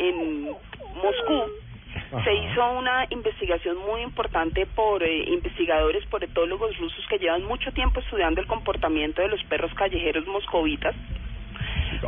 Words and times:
en 0.00 0.44
Moscú 0.44 1.44
se 2.24 2.34
hizo 2.34 2.72
una 2.72 3.06
investigación 3.10 3.76
muy 3.78 4.02
importante 4.02 4.66
por 4.66 5.02
eh, 5.02 5.24
investigadores, 5.28 6.04
por 6.06 6.24
etólogos 6.24 6.76
rusos 6.76 7.04
que 7.08 7.18
llevan 7.18 7.44
mucho 7.44 7.72
tiempo 7.72 8.00
estudiando 8.00 8.40
el 8.40 8.46
comportamiento 8.46 9.22
de 9.22 9.28
los 9.28 9.42
perros 9.44 9.72
callejeros 9.74 10.26
moscovitas. 10.26 10.94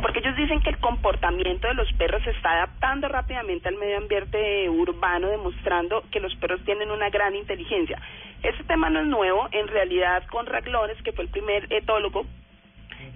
Porque 0.01 0.19
ellos 0.19 0.35
dicen 0.35 0.59
que 0.61 0.71
el 0.71 0.77
comportamiento 0.79 1.67
de 1.67 1.75
los 1.75 1.91
perros 1.93 2.23
se 2.23 2.31
está 2.31 2.53
adaptando 2.53 3.07
rápidamente 3.07 3.69
al 3.69 3.75
medio 3.75 3.97
ambiente 3.97 4.69
urbano, 4.69 5.29
demostrando 5.29 6.03
que 6.11 6.19
los 6.19 6.33
perros 6.35 6.61
tienen 6.65 6.89
una 6.89 7.09
gran 7.09 7.35
inteligencia. 7.35 8.01
Este 8.41 8.63
tema 8.63 8.89
no 8.89 9.01
es 9.01 9.07
nuevo, 9.07 9.47
en 9.51 9.67
realidad 9.67 10.23
con 10.27 10.45
Raglones, 10.45 11.01
que 11.03 11.11
fue 11.11 11.25
el 11.25 11.29
primer 11.29 11.71
etólogo 11.71 12.25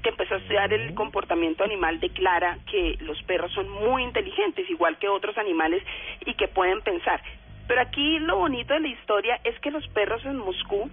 que 0.04 0.10
empezó 0.10 0.36
a 0.36 0.38
estudiar 0.38 0.72
el 0.74 0.94
comportamiento 0.94 1.64
animal 1.64 2.00
declara 2.00 2.58
que 2.70 2.98
los 3.02 3.22
perros 3.23 3.52
son 3.53 3.70
muy 3.70 4.04
inteligentes, 4.04 4.70
igual 4.70 4.98
que 4.98 5.09
otros 5.09 5.38
animales, 5.38 5.84
y 6.26 6.34
que 6.36 6.48
pueden 6.48 6.81
pensar. 6.81 7.22
Pero 7.67 7.81
aquí 7.81 8.20
lo 8.20 8.38
bonito 8.38 8.73
de 8.73 8.80
la 8.80 8.88
historia 8.88 9.39
es 9.44 9.59
que 9.59 9.72
los 9.72 9.88
perros 9.89 10.23
en 10.26 10.38
Moscú 10.38 10.89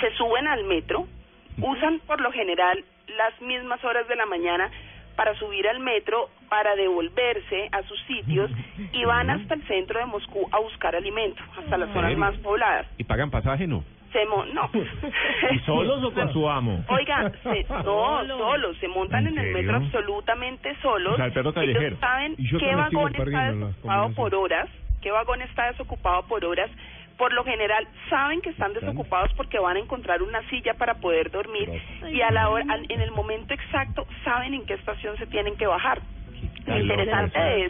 se 0.00 0.10
suben 0.16 0.48
al 0.48 0.64
metro, 0.64 1.06
usan 1.60 2.00
por 2.00 2.20
lo 2.20 2.32
general 2.32 2.84
las 3.16 3.40
mismas 3.40 3.82
horas 3.84 4.06
de 4.08 4.16
la 4.16 4.26
mañana 4.26 4.70
para 5.18 5.34
subir 5.34 5.66
al 5.66 5.80
metro, 5.80 6.30
para 6.48 6.76
devolverse 6.76 7.68
a 7.72 7.82
sus 7.82 8.00
sitios 8.02 8.48
y 8.92 9.04
van 9.04 9.28
hasta 9.30 9.54
el 9.54 9.66
centro 9.66 9.98
de 9.98 10.06
Moscú 10.06 10.48
a 10.52 10.60
buscar 10.60 10.94
alimento, 10.94 11.42
hasta 11.58 11.76
las 11.76 11.92
zonas 11.92 12.16
más 12.16 12.36
pobladas. 12.36 12.86
¿Y 12.98 13.02
pagan 13.02 13.28
pasaje 13.28 13.66
no? 13.66 13.82
Se 14.12 14.24
mo- 14.26 14.46
no. 14.46 14.70
¿Y 15.50 15.58
solos 15.66 16.04
o 16.04 16.14
con 16.14 16.32
su 16.32 16.48
amo? 16.48 16.84
Oiga, 16.88 17.32
se, 17.42 17.64
no, 17.84 18.24
solos, 18.26 18.76
se 18.78 18.86
montan 18.86 19.26
¿En 19.26 19.36
en, 19.36 19.44
el 19.44 19.52
metro 19.54 19.74
absolutamente 19.76 20.76
solos. 20.80 21.14
O 21.14 21.16
sea, 21.16 21.26
el 21.26 21.32
perro 21.32 21.52
callejero. 21.52 21.80
Ellos 21.86 21.98
saben 22.00 22.36
qué 22.36 22.74
vagón 22.76 23.12
está 23.16 23.50
desocupado 23.52 24.14
por 24.14 24.34
horas, 24.36 24.68
qué 25.02 25.10
vagón 25.10 25.42
está 25.42 25.66
desocupado 25.66 26.22
por 26.28 26.44
horas. 26.44 26.70
Por 27.18 27.32
lo 27.32 27.44
general 27.44 27.86
saben 28.08 28.40
que 28.40 28.50
están 28.50 28.72
desocupados 28.72 29.32
porque 29.34 29.58
van 29.58 29.76
a 29.76 29.80
encontrar 29.80 30.22
una 30.22 30.40
silla 30.48 30.74
para 30.74 30.94
poder 30.94 31.30
dormir 31.32 31.68
y 32.12 32.20
a 32.22 32.30
la 32.30 32.48
hora, 32.48 32.64
al- 32.68 32.86
en 32.88 33.00
el 33.00 33.10
momento 33.10 33.52
exacto 33.54 34.06
saben 34.24 34.54
en 34.54 34.64
qué 34.64 34.74
estación 34.74 35.16
se 35.18 35.26
tienen 35.26 35.56
que 35.56 35.66
bajar. 35.66 36.00
Lo 36.64 36.78
interesante 36.78 37.38
de 37.38 37.68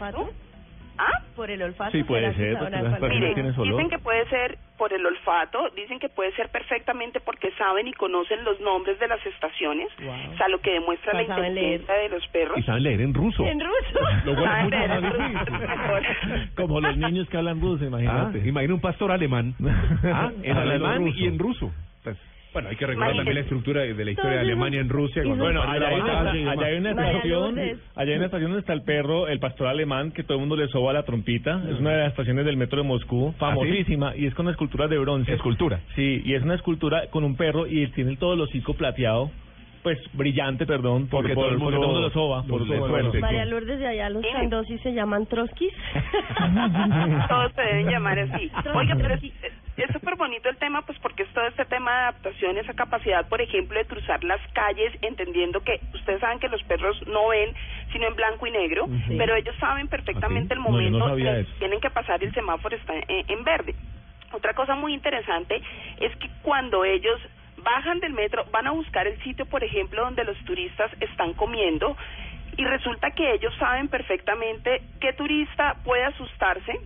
¿ah? 0.99 1.21
Por 1.35 1.49
el 1.49 1.61
olfato. 1.63 1.91
Sí, 1.91 2.03
puede 2.03 2.31
¿será 2.33 2.59
que 2.59 2.69
ser, 2.99 3.09
Mire, 3.09 3.33
dicen 3.63 3.89
que 3.89 3.99
puede 3.99 4.25
ser 4.29 4.57
por 4.79 4.91
el 4.93 5.05
olfato, 5.05 5.69
dicen 5.75 5.99
que 5.99 6.09
puede 6.09 6.31
ser 6.31 6.49
perfectamente 6.49 7.19
porque 7.19 7.51
saben 7.59 7.87
y 7.87 7.93
conocen 7.93 8.43
los 8.45 8.59
nombres 8.61 8.97
de 8.99 9.07
las 9.09 9.23
estaciones, 9.25 9.89
Wow. 10.01 10.33
o 10.33 10.37
sea, 10.37 10.47
lo 10.47 10.59
que 10.61 10.71
demuestra 10.71 11.13
la 11.13 11.19
Ah, 11.19 11.23
inteligencia 11.37 11.93
de 11.93 12.09
los 12.09 12.25
perros. 12.29 12.57
Y 12.57 12.63
saben 12.63 12.83
leer 12.83 13.01
en 13.01 13.13
ruso. 13.13 13.45
En 13.45 13.59
ruso. 13.59 13.99
Lo 14.25 14.33
mucho 14.33 14.45
más 14.45 14.69
difícil. 14.69 16.49
Como 16.55 16.79
los 16.81 16.97
niños 16.97 17.27
que 17.29 17.37
hablan 17.37 17.61
ruso, 17.61 17.83
Ah, 17.83 17.87
imagínate. 17.87 18.47
imagina 18.47 18.73
un 18.73 18.81
pastor 18.81 19.11
alemán. 19.11 19.53
Ah, 20.03 20.31
en 20.41 20.57
alemán 20.57 21.05
ruso. 21.05 21.17
y 21.19 21.25
en 21.27 21.37
ruso. 21.39 21.71
Pues, 22.03 22.17
Bueno, 22.51 22.69
hay 22.69 22.75
que 22.77 22.87
recordar 22.87 23.15
también 23.15 23.35
la 23.35 23.41
estructura 23.41 23.81
de 23.81 24.05
la 24.05 24.11
historia 24.11 24.31
de 24.33 24.39
Alemania 24.39 24.79
en 24.81 24.89
Rusia. 24.89 25.21
cuando 25.23 25.43
Bueno, 25.43 25.61
allá 25.61 25.87
hay, 25.87 25.99
una, 25.99 26.19
allá 26.19 26.31
hay 26.31 26.75
estación, 26.77 27.59
allá 27.95 28.11
hay 28.11 28.17
una 28.17 28.25
estación 28.25 28.49
donde 28.51 28.59
está 28.61 28.73
el 28.73 28.81
perro, 28.81 29.27
el 29.27 29.39
pastor 29.39 29.67
alemán, 29.67 30.11
que 30.11 30.23
todo 30.23 30.33
el 30.35 30.39
mundo 30.39 30.55
le 30.55 30.67
soba 30.69 30.91
la 30.93 31.03
trompita. 31.03 31.61
Es 31.69 31.79
una 31.79 31.91
de 31.91 31.97
las 31.99 32.07
estaciones 32.09 32.45
del 32.45 32.57
metro 32.57 32.81
de 32.81 32.87
Moscú, 32.87 33.33
famosísima, 33.37 34.15
y 34.15 34.25
es 34.25 34.33
con 34.33 34.47
una 34.47 34.51
escultura 34.53 34.87
de 34.87 34.97
bronce. 34.97 35.31
Escultura. 35.33 35.79
Sí, 35.95 36.23
y 36.25 36.33
es 36.33 36.41
una 36.41 36.55
escultura 36.55 37.03
con 37.11 37.23
un 37.23 37.35
perro 37.37 37.67
y 37.67 37.85
tiene 37.91 38.17
todo 38.17 38.33
el 38.33 38.41
hocico 38.41 38.73
plateado, 38.73 39.29
pues 39.83 39.99
brillante, 40.13 40.65
perdón, 40.65 41.03
por- 41.07 41.21
Porque 41.21 41.35
por- 41.35 41.43
todo 41.45 41.53
el 41.53 41.59
porque 41.59 41.77
mundo 41.77 41.77
todo 41.77 41.85
el 41.85 41.93
mundo 41.93 42.07
lo 42.07 42.13
soba. 42.13 42.43
por 42.43 42.65
suerte. 42.65 43.19
María 43.19 43.45
Lourdes 43.45 43.77
de 43.79 43.87
allá, 43.87 44.09
los 44.09 44.23
Dime. 44.23 44.33
chandosis 44.33 44.81
se 44.81 44.91
llaman 44.93 45.27
troskis. 45.27 45.71
Todos 47.29 47.51
se 47.53 47.61
deben 47.61 47.87
llamar 47.89 48.17
así. 48.19 48.51
Oiga, 48.75 48.95
pero 48.95 49.13
es 49.13 49.21
es 49.83 49.91
súper 49.91 50.15
bonito 50.15 50.49
el 50.49 50.57
tema, 50.57 50.81
pues 50.81 50.97
porque 50.99 51.23
es 51.23 51.29
todo 51.29 51.45
este 51.47 51.65
tema 51.65 51.91
de 51.91 51.97
adaptación, 51.97 52.57
esa 52.57 52.73
capacidad, 52.73 53.27
por 53.27 53.41
ejemplo, 53.41 53.77
de 53.77 53.85
cruzar 53.85 54.23
las 54.23 54.41
calles, 54.53 54.93
entendiendo 55.01 55.61
que 55.61 55.79
ustedes 55.93 56.19
saben 56.19 56.39
que 56.39 56.49
los 56.49 56.61
perros 56.63 57.01
no 57.07 57.29
ven 57.29 57.53
sino 57.91 58.07
en 58.07 58.15
blanco 58.15 58.45
y 58.47 58.51
negro, 58.51 58.87
pero 59.17 59.35
ellos 59.35 59.55
saben 59.59 59.87
perfectamente 59.87 60.53
el 60.53 60.59
No, 60.59 60.79
yo 60.79 60.89
no 60.91 60.99
momento 60.99 61.27
en 61.27 61.45
que 61.45 61.51
tienen 61.59 61.79
que 61.79 61.89
pasar 61.89 62.21
y 62.21 62.25
el 62.25 62.33
semáforo 62.33 62.75
está 62.75 62.93
en, 62.95 63.05
en 63.07 63.43
verde. 63.43 63.75
Otra 64.31 64.53
cosa 64.53 64.75
muy 64.75 64.93
interesante 64.93 65.61
es 65.99 66.15
que 66.17 66.29
cuando 66.43 66.85
ellos 66.85 67.19
bajan 67.63 67.99
del 67.99 68.13
metro, 68.13 68.45
van 68.51 68.67
a 68.67 68.71
buscar 68.71 69.07
el 69.07 69.21
sitio, 69.23 69.45
por 69.45 69.63
ejemplo, 69.63 70.03
donde 70.03 70.23
los 70.23 70.37
turistas 70.45 70.91
están 70.99 71.33
comiendo 71.33 71.97
y 72.57 72.65
resulta 72.65 73.11
que 73.11 73.33
ellos 73.33 73.53
saben 73.57 73.87
perfectamente 73.87 74.81
qué 74.99 75.13
turista 75.13 75.77
puede 75.83 76.03
asustarse 76.03 76.79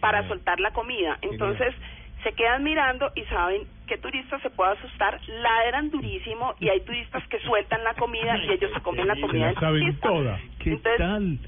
para 0.00 0.26
soltar 0.28 0.60
la 0.60 0.72
comida. 0.72 1.18
Entonces, 1.22 1.74
se 2.22 2.32
quedan 2.32 2.62
mirando 2.62 3.10
y 3.14 3.22
saben 3.24 3.62
qué 3.86 3.98
turista 3.98 4.38
se 4.40 4.50
puede 4.50 4.72
asustar, 4.72 5.20
ladran 5.28 5.90
durísimo 5.90 6.54
y 6.60 6.68
hay 6.68 6.80
turistas 6.80 7.26
que 7.28 7.38
sueltan 7.40 7.82
la 7.84 7.94
comida 7.94 8.36
y 8.38 8.52
ellos 8.52 8.70
se 8.74 8.80
comen 8.80 9.08
la 9.08 9.16
comida 9.20 9.46
del 9.46 9.54
turista. 9.56 10.08
toda. 10.08 10.40
¿Qué 10.60 10.70
Entonces, 10.70 10.98
tal? 10.98 11.38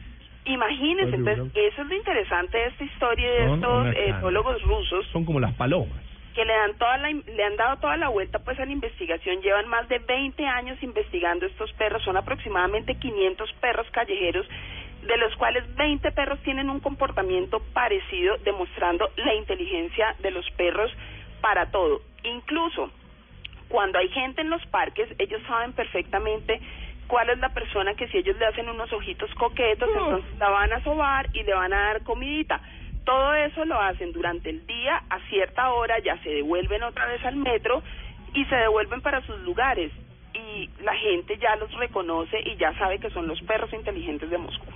Imagínense, 0.46 1.16
entonces, 1.16 1.52
eso 1.54 1.82
es 1.82 1.88
lo 1.88 1.94
interesante 1.94 2.58
de 2.58 2.66
esta 2.66 2.84
historia 2.84 3.30
de 3.30 3.46
Son 3.46 3.54
estos 3.54 3.80
unas 3.80 3.96
eh, 3.96 4.08
etólogos 4.10 4.62
rusos 4.62 5.06
Son 5.06 5.24
como 5.24 5.40
las 5.40 5.54
palomas. 5.54 5.98
que 6.34 6.44
le 6.44 6.52
dan 6.52 6.74
toda 6.76 6.98
la, 6.98 7.10
le 7.10 7.44
han 7.44 7.56
dado 7.56 7.78
toda 7.78 7.96
la 7.96 8.08
vuelta 8.08 8.40
pues 8.40 8.58
a 8.60 8.66
la 8.66 8.72
investigación, 8.72 9.40
llevan 9.40 9.68
más 9.68 9.88
de 9.88 10.00
20 10.00 10.44
años 10.46 10.82
investigando 10.82 11.46
estos 11.46 11.72
perros, 11.74 12.02
son 12.02 12.16
aproximadamente 12.18 12.96
500 12.96 13.52
perros 13.54 13.86
callejeros, 13.92 14.46
de 15.06 15.16
los 15.18 15.34
cuales 15.36 15.64
20 15.76 16.10
perros 16.12 16.40
tienen 16.40 16.70
un 16.70 16.80
comportamiento 16.80 17.60
parecido, 17.72 18.36
demostrando 18.38 19.10
la 19.16 19.34
inteligencia 19.34 20.14
de 20.20 20.30
los 20.30 20.48
perros 20.52 20.90
para 21.40 21.70
todo. 21.70 22.00
Incluso 22.22 22.90
cuando 23.68 23.98
hay 23.98 24.08
gente 24.08 24.40
en 24.40 24.50
los 24.50 24.64
parques, 24.66 25.08
ellos 25.18 25.42
saben 25.46 25.72
perfectamente 25.72 26.60
cuál 27.06 27.30
es 27.30 27.38
la 27.38 27.50
persona 27.50 27.94
que 27.94 28.08
si 28.08 28.18
ellos 28.18 28.36
le 28.38 28.46
hacen 28.46 28.68
unos 28.68 28.92
ojitos 28.92 29.32
coquetos, 29.34 29.88
entonces 29.88 30.38
la 30.38 30.48
van 30.48 30.72
a 30.72 30.82
sobar 30.82 31.28
y 31.32 31.42
le 31.42 31.54
van 31.54 31.72
a 31.72 31.86
dar 31.86 32.02
comidita. 32.02 32.60
Todo 33.04 33.34
eso 33.34 33.64
lo 33.64 33.78
hacen 33.80 34.12
durante 34.12 34.48
el 34.48 34.66
día, 34.66 35.02
a 35.10 35.20
cierta 35.28 35.72
hora 35.72 35.98
ya 35.98 36.16
se 36.22 36.30
devuelven 36.30 36.82
otra 36.82 37.06
vez 37.06 37.24
al 37.24 37.36
metro 37.36 37.82
y 38.32 38.44
se 38.46 38.56
devuelven 38.56 39.02
para 39.02 39.20
sus 39.22 39.38
lugares. 39.40 39.92
Y 40.32 40.70
la 40.82 40.94
gente 40.94 41.36
ya 41.38 41.54
los 41.56 41.72
reconoce 41.74 42.40
y 42.40 42.56
ya 42.56 42.72
sabe 42.78 42.98
que 42.98 43.10
son 43.10 43.28
los 43.28 43.40
perros 43.42 43.72
inteligentes 43.72 44.30
de 44.30 44.38
Moscú. 44.38 44.66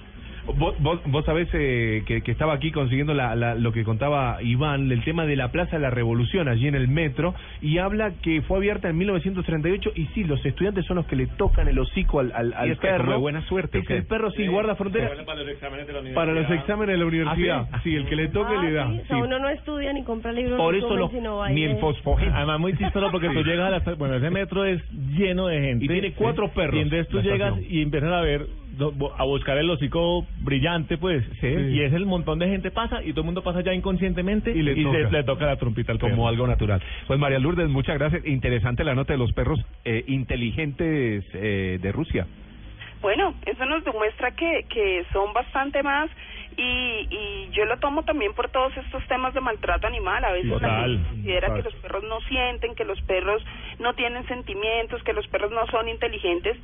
Vos, 0.57 0.75
vos, 0.81 1.01
vos 1.07 1.25
sabés 1.25 1.49
eh, 1.53 2.03
que, 2.07 2.23
que 2.23 2.33
estaba 2.33 2.55
aquí 2.55 2.73
consiguiendo 2.73 3.13
la, 3.15 3.35
la- 3.37 3.55
lo 3.55 3.73
que 3.73 3.85
contaba 3.85 4.43
Iván, 4.43 4.91
el 4.91 5.05
tema 5.05 5.27
de 5.27 5.37
la 5.37 5.51
Plaza 5.53 5.77
de 5.77 5.83
la 5.83 5.91
Revolución 5.91 6.49
allí 6.49 6.67
en 6.69 6.75
el 6.75 6.89
metro, 6.89 7.35
y 7.61 7.79
habla 7.79 8.13
que 8.23 8.41
fue 8.43 8.57
abierta 8.59 8.89
en 8.89 8.97
1938, 8.99 9.93
y 9.95 10.07
sí, 10.15 10.25
los 10.25 10.45
estudiantes 10.45 10.87
son 10.87 10.97
los 10.97 11.07
que 11.07 11.17
le 11.17 11.27
tocan 11.27 11.69
el 11.69 11.79
hocico 11.79 12.21
al, 12.21 12.33
al, 12.35 12.53
al 12.55 12.71
es 12.71 12.79
perro. 12.79 12.99
como 12.99 13.13
de 13.13 13.19
buena 13.19 13.43
suerte, 13.43 13.79
¿o 13.79 13.81
Es 13.83 13.91
el 13.91 14.07
perro 14.07 14.31
sí, 14.31 14.47
guarda 14.47 14.75
frontera 14.75 15.11
Para 15.25 15.43
los 15.43 15.49
exámenes 15.49 15.87
de 15.87 15.93
la 15.93 16.15
para 16.15 16.33
los 16.33 16.51
exámenes 16.51 16.95
de 16.95 16.99
la 16.99 17.07
universidad. 17.07 17.69
¿Ah, 17.73 17.81
sí? 17.83 17.95
el 17.95 18.07
que 18.07 18.17
le 18.17 18.29
toque 18.29 18.55
Ah, 18.57 18.63
le 18.63 18.73
da. 18.73 18.87
sí, 18.91 19.01
O 19.03 19.07
sea, 19.07 19.17
sí. 19.17 19.23
uno 19.23 19.39
no 19.39 19.49
estudia 19.51 19.93
ni 19.93 20.03
compra 20.05 20.33
libros, 20.33 20.57
Por 20.59 20.73
ni 20.75 20.79
eso 20.79 21.09
sino 21.11 21.37
va 21.39 21.51
ni 21.51 21.65
el 21.65 21.77
fosfogeno. 21.79 22.35
Además, 22.35 22.61
muy 22.61 22.77
chistoso 22.77 23.11
porque 23.11 23.29
tú 23.29 23.43
llegas 23.43 23.67
a 23.67 23.91
la 23.91 23.95
bueno, 23.97 24.15
ese 24.17 24.31
metro 24.31 24.65
es 24.65 24.83
lleno 24.93 25.47
de 25.47 25.61
gente. 25.61 25.85
Y 25.85 25.89
tiene 25.89 26.13
cuatro 26.13 26.49
perros, 26.53 26.77
Y 26.77 26.81
entonces 26.81 27.09
tú 27.09 27.21
llegas 27.21 27.55
y 27.69 27.83
empiezas 27.83 28.13
a 28.13 28.21
ver, 28.21 28.47
a 29.19 29.25
buscar 29.25 29.59
el 29.59 29.69
hocico 29.71 30.27
brillante, 30.41 30.99
pues. 30.99 31.25
Sí. 31.41 31.47
Y 31.49 31.83
es 31.83 31.93
el 31.93 32.07
montón 32.07 32.39
de 32.39 32.49
gente 32.49 32.71
pasa 32.71 33.03
y 33.03 33.11
todo 33.11 33.23
el 33.23 33.27
mundo 33.27 33.43
pasa 33.43 33.61
ya 33.63 33.73
inconscientemente 33.75 34.51
Y 34.53 34.63
le 34.63 34.75
toca. 34.83 34.99
le 35.11 35.25
toca 35.25 35.47
la 35.47 35.57
trompita 35.57 35.93
al 35.93 35.99
como 35.99 36.13
perro. 36.15 36.29
algo 36.29 36.47
natural. 36.47 36.83
Pues 37.07 37.19
María 37.19 37.39
Lourdes, 37.39 37.69
muchas 37.69 37.99
gracias. 37.99 38.25
Interesante 38.27 38.85
la 38.85 38.95
nota 38.95 39.13
de 39.13 39.19
los 39.19 39.33
perros 39.33 39.59
eh, 39.85 40.05
inteligentes 40.07 41.25
eh, 41.35 41.79
de 41.81 41.93
Rusia. 41.93 42.27
Bueno, 43.01 43.35
eso 43.47 43.65
nos 43.67 43.85
demuestra 43.85 44.33
que, 44.33 44.65
que 44.69 45.05
son 45.13 45.33
bastante 45.33 45.83
más 45.85 46.11
y, 46.57 47.07
y 47.11 47.49
yo 47.53 47.65
lo 47.65 47.77
tomo 47.79 48.03
también 48.03 48.33
por 48.35 48.49
todos 48.51 48.77
estos 48.77 49.07
temas 49.07 49.33
de 49.35 49.41
maltrato 49.41 49.87
animal. 49.87 50.25
A 50.25 50.33
veces 50.33 50.61
la 50.61 50.83
gente 50.83 51.09
considera 51.09 51.47
total. 51.47 51.63
que 51.63 51.71
los 51.71 51.81
perros 51.81 52.05
no 52.09 52.21
sienten, 52.23 52.75
que 52.75 52.85
los 52.85 53.01
perros 53.03 53.43
no 53.79 53.95
tienen 53.95 54.27
sentimientos, 54.27 55.03
que 55.05 55.13
los 55.13 55.27
perros 55.29 55.53
no 55.53 55.65
son 55.69 55.89
inteligentes. 55.89 56.57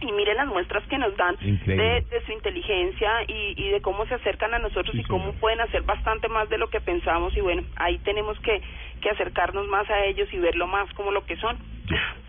Y 0.00 0.12
mire 0.12 0.34
las 0.34 0.46
muestras 0.46 0.84
que 0.84 0.96
nos 0.98 1.16
dan 1.16 1.36
de, 1.40 2.04
su 2.24 2.32
inteligencia 2.32 3.10
y, 3.26 3.54
y 3.56 3.70
de 3.70 3.80
cómo 3.80 4.06
se 4.06 4.14
acercan 4.14 4.54
a 4.54 4.58
nosotros 4.58 4.94
y 4.94 5.02
cómo 5.02 5.32
pueden 5.34 5.60
hacer 5.60 5.82
bastante 5.82 6.28
más 6.28 6.48
de 6.48 6.58
lo 6.58 6.68
que 6.68 6.80
pensamos. 6.80 7.36
Y 7.36 7.40
bueno, 7.40 7.62
ahí 7.76 7.98
tenemos 7.98 8.38
que, 8.40 8.60
que 9.00 9.10
acercarnos 9.10 9.66
más 9.68 9.88
a 9.90 10.04
ellos 10.04 10.28
y 10.32 10.38
verlo 10.38 10.66
más 10.66 10.92
como 10.94 11.10
lo 11.10 11.24
que 11.26 11.36
son. 11.36 11.56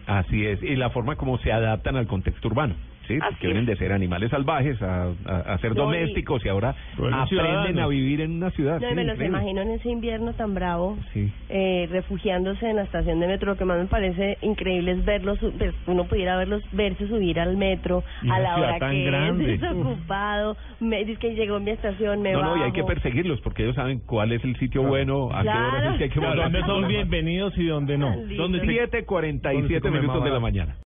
Así 0.07 0.45
es, 0.45 0.63
y 0.63 0.75
la 0.75 0.89
forma 0.89 1.15
como 1.15 1.37
se 1.37 1.51
adaptan 1.51 1.95
al 1.95 2.07
contexto 2.07 2.47
urbano. 2.47 2.75
Sí, 3.09 3.17
Así 3.21 3.35
que 3.39 3.47
vienen 3.47 3.65
de 3.65 3.75
ser 3.75 3.91
animales 3.91 4.29
salvajes 4.29 4.79
a, 4.83 5.07
a, 5.25 5.35
a 5.53 5.57
ser 5.57 5.75
No, 5.75 5.83
domésticos 5.85 6.45
y, 6.45 6.49
ahora 6.49 6.75
aprenden 6.93 7.27
ciudadanos. 7.27 7.83
a 7.83 7.87
vivir 7.87 8.21
en 8.21 8.31
una 8.33 8.51
ciudad. 8.51 8.79
No, 8.79 8.87
sí, 8.87 8.93
me 8.95 9.03
los 9.03 9.15
increíble. 9.15 9.37
imagino 9.39 9.61
en 9.63 9.71
ese 9.71 9.89
invierno 9.89 10.33
tan 10.33 10.53
bravo, 10.53 10.95
Sí. 11.13 11.31
eh, 11.49 11.87
refugiándose 11.91 12.69
en 12.69 12.75
la 12.75 12.83
estación 12.83 13.19
de 13.19 13.25
metro. 13.27 13.51
Lo 13.53 13.57
que 13.57 13.65
más 13.65 13.79
me 13.79 13.85
parece 13.87 14.37
increíble 14.43 14.91
es 14.91 15.03
verlos, 15.05 15.39
pues, 15.57 15.73
uno 15.87 16.03
pudiera 16.05 16.37
verlos 16.37 16.61
verse 16.71 17.07
subir 17.07 17.39
al 17.39 17.57
metro 17.57 18.03
Y 18.21 18.29
a 18.29 18.37
la 18.39 18.57
hora 18.57 18.77
tan 18.79 18.91
que 18.91 19.03
grande. 19.05 19.53
es 19.55 19.61
desocupado. 19.61 20.55
Me 20.79 21.03
dice 21.03 21.19
que 21.19 21.33
llegó 21.33 21.59
mi 21.59 21.71
estación, 21.71 22.21
me 22.21 22.31
No, 22.33 22.43
no, 22.43 22.57
y 22.57 22.61
hay 22.61 22.71
que 22.73 22.83
perseguirlos 22.83 23.41
porque 23.41 23.63
ellos 23.63 23.75
saben 23.75 24.01
cuál 24.05 24.31
es 24.33 24.43
el 24.43 24.55
sitio 24.57 24.83
bueno, 24.83 25.29
a 25.33 25.41
qué 25.41 25.49
hora 25.49 25.69
Claro. 25.71 25.77
es 25.87 25.91
el 25.93 25.97
que 25.97 26.03
hay 26.03 26.09
que 26.11 26.19
Claro. 26.19 26.43
¿Dónde 26.43 26.61
son 26.61 26.87
bienvenidos 26.87 27.57
y 27.57 27.65
dónde 27.65 27.97
no? 27.97 28.15
¿Dónde 28.37 28.61
7.47 28.61 29.81
come 29.81 29.99
minutos 29.99 30.23
de 30.23 30.29
la 30.29 30.39
mañana. 30.39 30.75